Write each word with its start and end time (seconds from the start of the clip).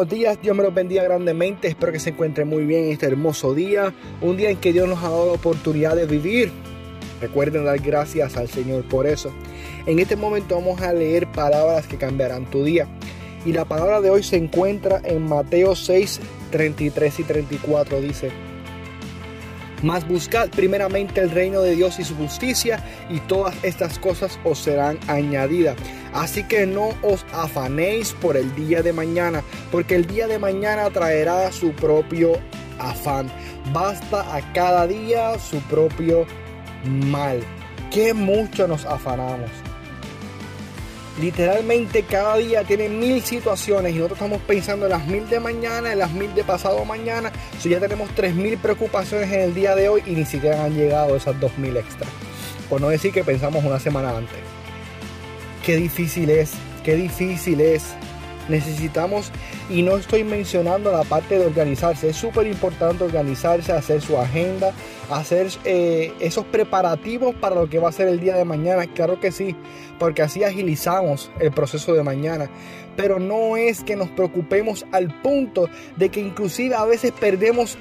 buenos 0.00 0.18
días, 0.18 0.38
Dios 0.40 0.56
me 0.56 0.62
los 0.62 0.72
bendiga 0.72 1.02
grandemente, 1.02 1.68
espero 1.68 1.92
que 1.92 1.98
se 1.98 2.08
encuentren 2.08 2.48
muy 2.48 2.64
bien 2.64 2.86
en 2.86 2.92
este 2.92 3.04
hermoso 3.04 3.52
día, 3.52 3.92
un 4.22 4.38
día 4.38 4.48
en 4.48 4.56
que 4.56 4.72
Dios 4.72 4.88
nos 4.88 5.00
ha 5.00 5.10
dado 5.10 5.26
la 5.26 5.32
oportunidad 5.32 5.94
de 5.94 6.06
vivir. 6.06 6.50
Recuerden 7.20 7.66
dar 7.66 7.78
gracias 7.80 8.38
al 8.38 8.48
Señor 8.48 8.84
por 8.84 9.06
eso. 9.06 9.30
En 9.84 9.98
este 9.98 10.16
momento 10.16 10.54
vamos 10.54 10.80
a 10.80 10.94
leer 10.94 11.26
palabras 11.26 11.86
que 11.86 11.98
cambiarán 11.98 12.46
tu 12.46 12.64
día. 12.64 12.88
Y 13.44 13.52
la 13.52 13.66
palabra 13.66 14.00
de 14.00 14.08
hoy 14.08 14.22
se 14.22 14.36
encuentra 14.36 15.02
en 15.04 15.28
Mateo 15.28 15.76
6, 15.76 16.18
33 16.50 17.20
y 17.20 17.24
34. 17.24 18.00
Dice, 18.00 18.30
mas 19.82 20.06
buscad 20.06 20.48
primeramente 20.50 21.20
el 21.20 21.30
reino 21.30 21.62
de 21.62 21.74
Dios 21.74 21.98
y 21.98 22.04
su 22.04 22.16
justicia, 22.16 22.84
y 23.08 23.20
todas 23.20 23.54
estas 23.62 23.98
cosas 23.98 24.38
os 24.44 24.58
serán 24.58 24.98
añadidas. 25.06 25.76
Así 26.12 26.44
que 26.44 26.66
no 26.66 26.90
os 27.02 27.24
afanéis 27.32 28.12
por 28.20 28.36
el 28.36 28.54
día 28.54 28.82
de 28.82 28.92
mañana, 28.92 29.42
porque 29.70 29.94
el 29.94 30.06
día 30.06 30.26
de 30.26 30.38
mañana 30.38 30.90
traerá 30.90 31.50
su 31.52 31.72
propio 31.72 32.32
afán. 32.78 33.30
Basta 33.72 34.34
a 34.34 34.52
cada 34.52 34.86
día 34.86 35.38
su 35.38 35.60
propio 35.62 36.26
mal. 36.84 37.40
Que 37.90 38.14
mucho 38.14 38.66
nos 38.66 38.84
afanamos. 38.84 39.50
Literalmente 41.20 42.02
cada 42.04 42.38
día 42.38 42.64
tiene 42.64 42.88
mil 42.88 43.22
situaciones 43.22 43.92
y 43.92 43.96
nosotros 43.96 44.18
estamos 44.18 44.40
pensando 44.42 44.86
en 44.86 44.92
las 44.92 45.06
mil 45.06 45.28
de 45.28 45.38
mañana, 45.38 45.92
en 45.92 45.98
las 45.98 46.12
mil 46.12 46.34
de 46.34 46.44
pasado 46.44 46.82
mañana. 46.86 47.30
Si 47.58 47.68
ya 47.68 47.78
tenemos 47.78 48.08
tres 48.14 48.34
mil 48.34 48.56
preocupaciones 48.56 49.30
en 49.30 49.40
el 49.40 49.54
día 49.54 49.74
de 49.74 49.90
hoy 49.90 50.02
y 50.06 50.12
ni 50.12 50.24
siquiera 50.24 50.64
han 50.64 50.74
llegado 50.74 51.16
esas 51.16 51.38
dos 51.38 51.56
mil 51.58 51.76
extra. 51.76 52.06
Por 52.70 52.80
no 52.80 52.88
decir 52.88 53.12
que 53.12 53.22
pensamos 53.22 53.62
una 53.64 53.78
semana 53.78 54.16
antes. 54.16 54.38
Qué 55.66 55.76
difícil 55.76 56.30
es, 56.30 56.52
qué 56.84 56.94
difícil 56.94 57.60
es 57.60 57.94
necesitamos, 58.50 59.32
y 59.70 59.82
no 59.82 59.96
estoy 59.96 60.24
mencionando 60.24 60.92
la 60.92 61.04
parte 61.04 61.38
de 61.38 61.46
organizarse, 61.46 62.10
es 62.10 62.16
súper 62.16 62.46
importante 62.46 63.04
organizarse, 63.04 63.72
hacer 63.72 64.00
su 64.00 64.18
agenda, 64.18 64.72
hacer 65.10 65.48
eh, 65.64 66.12
esos 66.20 66.44
preparativos 66.46 67.34
para 67.34 67.54
lo 67.54 67.68
que 67.68 67.78
va 67.78 67.88
a 67.88 67.92
ser 67.92 68.08
el 68.08 68.20
día 68.20 68.36
de 68.36 68.44
mañana, 68.44 68.86
claro 68.86 69.20
que 69.20 69.32
sí, 69.32 69.56
porque 69.98 70.22
así 70.22 70.44
agilizamos 70.44 71.30
el 71.40 71.52
proceso 71.52 71.94
de 71.94 72.02
mañana, 72.02 72.50
pero 72.96 73.18
no 73.18 73.56
es 73.56 73.82
que 73.82 73.96
nos 73.96 74.08
preocupemos 74.10 74.84
al 74.92 75.20
punto 75.22 75.68
de 75.96 76.08
que 76.10 76.20
inclusive 76.20 76.74
a 76.74 76.84
veces 76.84 77.12
perdemos 77.12 77.78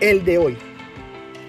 el 0.00 0.24
de 0.24 0.38
hoy. 0.38 0.67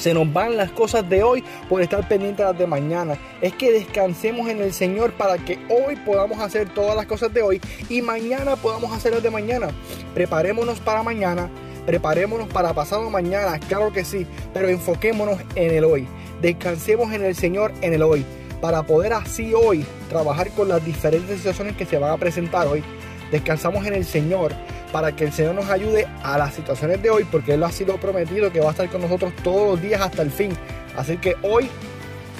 Se 0.00 0.14
nos 0.14 0.32
van 0.32 0.56
las 0.56 0.70
cosas 0.70 1.06
de 1.10 1.22
hoy 1.22 1.44
por 1.68 1.82
estar 1.82 2.08
pendientes 2.08 2.38
de 2.38 2.44
las 2.44 2.58
de 2.58 2.66
mañana. 2.66 3.18
Es 3.42 3.52
que 3.52 3.70
descansemos 3.70 4.48
en 4.48 4.62
el 4.62 4.72
Señor 4.72 5.12
para 5.12 5.36
que 5.36 5.58
hoy 5.68 5.94
podamos 6.06 6.40
hacer 6.40 6.70
todas 6.70 6.96
las 6.96 7.04
cosas 7.04 7.34
de 7.34 7.42
hoy 7.42 7.60
y 7.90 8.00
mañana 8.00 8.56
podamos 8.56 8.94
hacer 8.94 9.12
las 9.12 9.22
de 9.22 9.30
mañana. 9.30 9.68
Preparémonos 10.14 10.80
para 10.80 11.02
mañana, 11.02 11.50
preparémonos 11.84 12.48
para 12.48 12.72
pasado 12.72 13.10
mañana, 13.10 13.58
claro 13.68 13.92
que 13.92 14.06
sí, 14.06 14.26
pero 14.54 14.70
enfoquémonos 14.70 15.38
en 15.54 15.70
el 15.70 15.84
hoy. 15.84 16.08
Descansemos 16.40 17.12
en 17.12 17.22
el 17.22 17.34
Señor 17.34 17.70
en 17.82 17.92
el 17.92 18.02
hoy 18.02 18.24
para 18.62 18.82
poder 18.84 19.12
así 19.12 19.52
hoy 19.52 19.84
trabajar 20.08 20.48
con 20.52 20.70
las 20.70 20.82
diferentes 20.82 21.36
situaciones 21.36 21.76
que 21.76 21.84
se 21.84 21.98
van 21.98 22.12
a 22.12 22.16
presentar 22.16 22.66
hoy. 22.66 22.82
Descansamos 23.30 23.84
en 23.84 23.92
el 23.92 24.06
Señor 24.06 24.54
para 24.92 25.12
que 25.14 25.24
el 25.24 25.32
Señor 25.32 25.54
nos 25.54 25.70
ayude 25.70 26.06
a 26.22 26.38
las 26.38 26.54
situaciones 26.54 27.02
de 27.02 27.10
hoy, 27.10 27.24
porque 27.24 27.54
Él 27.54 27.62
ha 27.62 27.70
sido 27.70 27.96
prometido 27.98 28.50
que 28.52 28.60
va 28.60 28.68
a 28.68 28.70
estar 28.70 28.88
con 28.88 29.02
nosotros 29.02 29.32
todos 29.42 29.72
los 29.72 29.82
días 29.82 30.00
hasta 30.00 30.22
el 30.22 30.30
fin. 30.30 30.52
Así 30.96 31.16
que 31.16 31.36
hoy 31.42 31.68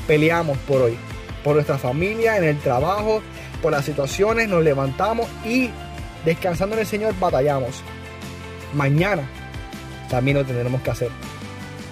peleamos 0.06 0.58
por 0.58 0.82
hoy, 0.82 0.96
por 1.44 1.54
nuestra 1.54 1.78
familia, 1.78 2.36
en 2.36 2.44
el 2.44 2.58
trabajo, 2.58 3.22
por 3.62 3.72
las 3.72 3.84
situaciones, 3.84 4.48
nos 4.48 4.62
levantamos 4.64 5.28
y 5.44 5.70
descansando 6.24 6.74
en 6.74 6.80
el 6.80 6.86
Señor 6.86 7.14
batallamos. 7.18 7.82
Mañana 8.74 9.22
también 10.08 10.36
lo 10.38 10.44
tendremos 10.44 10.80
que 10.82 10.90
hacer. 10.90 11.10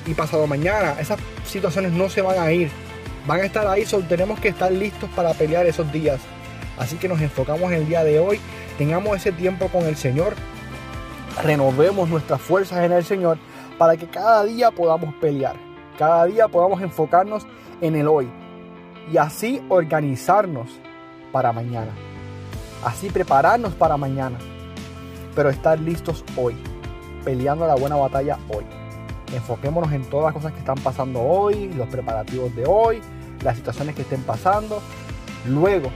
Y 0.06 0.14
pasado 0.14 0.46
mañana, 0.46 0.96
esas 0.98 1.18
situaciones 1.46 1.92
no 1.92 2.08
se 2.08 2.22
van 2.22 2.38
a 2.38 2.50
ir. 2.50 2.70
Van 3.26 3.40
a 3.40 3.44
estar 3.44 3.66
ahí, 3.66 3.84
solo 3.84 4.06
tenemos 4.06 4.40
que 4.40 4.48
estar 4.48 4.72
listos 4.72 5.08
para 5.14 5.34
pelear 5.34 5.66
esos 5.66 5.90
días. 5.92 6.18
Así 6.78 6.96
que 6.96 7.08
nos 7.08 7.20
enfocamos 7.20 7.72
en 7.72 7.78
el 7.78 7.86
día 7.86 8.04
de 8.04 8.20
hoy 8.20 8.40
tengamos 8.78 9.16
ese 9.16 9.32
tiempo 9.32 9.68
con 9.68 9.84
el 9.84 9.96
Señor, 9.96 10.34
renovemos 11.42 12.08
nuestras 12.08 12.40
fuerzas 12.40 12.84
en 12.84 12.92
el 12.92 13.04
Señor 13.04 13.38
para 13.76 13.96
que 13.96 14.06
cada 14.06 14.44
día 14.44 14.70
podamos 14.70 15.12
pelear, 15.16 15.56
cada 15.98 16.24
día 16.26 16.46
podamos 16.46 16.80
enfocarnos 16.80 17.44
en 17.80 17.96
el 17.96 18.06
hoy 18.06 18.28
y 19.12 19.16
así 19.16 19.60
organizarnos 19.68 20.68
para 21.32 21.52
mañana, 21.52 21.90
así 22.84 23.10
prepararnos 23.10 23.74
para 23.74 23.96
mañana, 23.96 24.38
pero 25.34 25.50
estar 25.50 25.80
listos 25.80 26.24
hoy, 26.36 26.56
peleando 27.24 27.66
la 27.66 27.74
buena 27.74 27.96
batalla 27.96 28.38
hoy. 28.48 28.64
Enfoquémonos 29.34 29.92
en 29.92 30.04
todas 30.04 30.26
las 30.26 30.34
cosas 30.34 30.52
que 30.52 30.60
están 30.60 30.78
pasando 30.78 31.20
hoy, 31.20 31.68
los 31.74 31.88
preparativos 31.88 32.54
de 32.54 32.64
hoy, 32.66 33.00
las 33.42 33.56
situaciones 33.56 33.94
que 33.94 34.02
estén 34.02 34.22
pasando. 34.22 34.80
Luego 35.46 35.90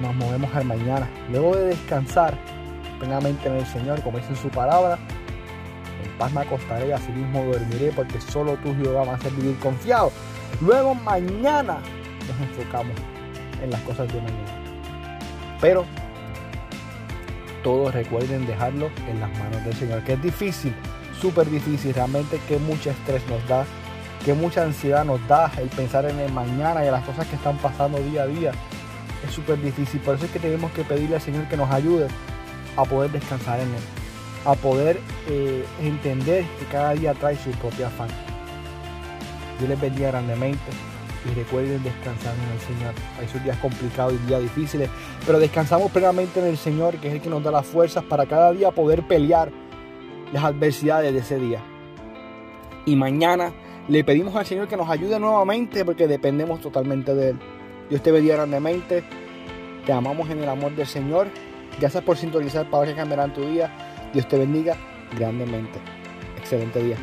nos 0.00 0.14
movemos 0.14 0.54
al 0.54 0.64
mañana. 0.64 1.08
Luego 1.30 1.56
de 1.56 1.66
descansar 1.66 2.36
plenamente 2.98 3.48
en 3.48 3.56
el 3.56 3.66
Señor, 3.66 4.00
como 4.02 4.18
dice 4.18 4.30
en 4.30 4.36
su 4.36 4.48
palabra, 4.48 4.98
en 6.04 6.10
paz 6.18 6.32
me 6.32 6.40
acostaré 6.40 6.92
así 6.92 7.10
mismo 7.12 7.44
dormiré, 7.44 7.92
porque 7.92 8.20
solo 8.20 8.56
tú, 8.62 8.74
Jehová, 8.74 9.10
a 9.10 9.14
hacer 9.14 9.32
vivir 9.32 9.58
confiado. 9.58 10.12
Luego 10.60 10.94
mañana 10.94 11.78
nos 12.28 12.48
enfocamos 12.48 12.96
en 13.62 13.70
las 13.70 13.80
cosas 13.82 14.12
de 14.12 14.20
mañana. 14.20 14.62
Pero 15.60 15.84
todos 17.62 17.94
recuerden 17.94 18.46
dejarlo 18.46 18.90
en 19.08 19.20
las 19.20 19.30
manos 19.38 19.64
del 19.64 19.74
Señor, 19.74 20.02
que 20.02 20.14
es 20.14 20.22
difícil, 20.22 20.74
súper 21.20 21.48
difícil, 21.48 21.94
realmente 21.94 22.40
que 22.48 22.58
mucho 22.58 22.90
estrés 22.90 23.22
nos 23.28 23.46
da, 23.46 23.64
que 24.24 24.34
mucha 24.34 24.62
ansiedad 24.64 25.04
nos 25.04 25.26
da 25.28 25.50
el 25.58 25.68
pensar 25.68 26.04
en 26.06 26.18
el 26.18 26.32
mañana 26.32 26.84
y 26.84 26.88
en 26.88 26.92
las 26.92 27.04
cosas 27.04 27.26
que 27.26 27.36
están 27.36 27.56
pasando 27.58 27.98
día 27.98 28.22
a 28.22 28.26
día 28.26 28.52
es 29.26 29.32
súper 29.32 29.60
difícil. 29.60 30.00
Por 30.00 30.16
eso 30.16 30.26
es 30.26 30.30
que 30.30 30.38
tenemos 30.38 30.70
que 30.72 30.84
pedirle 30.84 31.16
al 31.16 31.22
Señor 31.22 31.48
que 31.48 31.56
nos 31.56 31.70
ayude 31.70 32.08
a 32.76 32.84
poder 32.84 33.10
descansar 33.10 33.60
en 33.60 33.68
Él, 33.68 33.82
a 34.44 34.54
poder 34.54 35.00
eh, 35.28 35.64
entender 35.80 36.44
que 36.58 36.64
cada 36.66 36.92
día 36.94 37.14
trae 37.14 37.36
su 37.36 37.50
propia 37.52 37.88
afán. 37.88 38.08
Dios 39.58 39.68
les 39.68 39.80
bendiga 39.80 40.08
grandemente 40.08 40.70
y 41.24 41.34
recuerden 41.34 41.82
descansar 41.82 42.34
en 42.34 42.52
el 42.52 42.60
Señor. 42.60 42.94
Hay 43.20 43.28
sus 43.28 43.42
días 43.44 43.56
complicados 43.58 44.14
y 44.14 44.26
días 44.26 44.42
difíciles, 44.42 44.90
pero 45.26 45.38
descansamos 45.38 45.90
plenamente 45.92 46.40
en 46.40 46.46
el 46.46 46.56
Señor, 46.56 46.96
que 46.96 47.08
es 47.08 47.14
el 47.14 47.20
que 47.20 47.30
nos 47.30 47.42
da 47.42 47.50
las 47.50 47.66
fuerzas 47.66 48.02
para 48.04 48.26
cada 48.26 48.52
día 48.52 48.70
poder 48.70 49.06
pelear 49.06 49.52
las 50.32 50.44
adversidades 50.44 51.12
de 51.12 51.18
ese 51.20 51.38
día. 51.38 51.60
Y 52.86 52.96
mañana 52.96 53.52
le 53.88 54.02
pedimos 54.02 54.34
al 54.34 54.46
Señor 54.46 54.66
que 54.66 54.76
nos 54.76 54.88
ayude 54.88 55.20
nuevamente 55.20 55.84
porque 55.84 56.08
dependemos 56.08 56.60
totalmente 56.60 57.14
de 57.14 57.30
Él. 57.30 57.38
Dios 57.92 58.02
te 58.02 58.10
bendiga 58.10 58.36
grandemente. 58.36 59.04
Te 59.84 59.92
amamos 59.92 60.30
en 60.30 60.42
el 60.42 60.48
amor 60.48 60.74
del 60.74 60.86
Señor. 60.86 61.28
Gracias 61.78 62.02
por 62.02 62.16
sintonizar 62.16 62.70
para 62.70 62.86
que 62.86 62.94
cambiarán 62.94 63.34
tu 63.34 63.46
día. 63.46 63.70
Dios 64.14 64.26
te 64.28 64.38
bendiga 64.38 64.78
grandemente. 65.18 65.78
Excelente 66.38 66.82
día. 66.82 66.96